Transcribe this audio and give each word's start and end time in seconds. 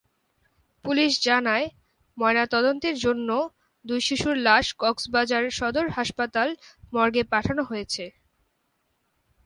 Police 0.85 1.11
জানায়, 1.23 1.67
ময়নাতদন্তের 2.17 2.95
জন্য 2.97 3.29
দুই 3.85 3.99
শিশুর 4.07 4.35
লাশ 4.47 4.65
কক্সবাজার 4.79 5.43
সদর 5.51 5.85
হাসপাতাল 5.89 6.49
মর্গে 6.93 7.23
পাঠানো 7.33 7.61
হয়েছে। 7.63 8.05